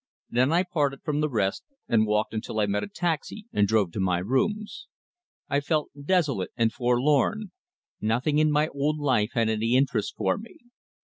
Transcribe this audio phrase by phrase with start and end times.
[0.31, 3.91] Then I parted from the rest, and walked until I met a taxi and drove
[3.91, 4.87] to my rooms.
[5.47, 7.51] I felt desolate and forlorn.
[8.01, 10.57] Nothing in my old life had any interest for me.